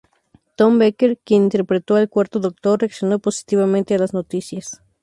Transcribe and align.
Tom 0.55 0.79
Baker, 0.79 1.19
quien 1.23 1.43
interpretó 1.43 1.95
al 1.95 2.09
Cuarto 2.09 2.39
Doctor, 2.39 2.79
reaccionó 2.79 3.19
positivamente 3.19 3.93
a 3.93 3.99
las 3.99 4.15
noticias. 4.15 4.81